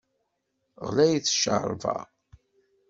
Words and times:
Ɣlayet 0.87 1.31
cceṛba! 1.33 1.97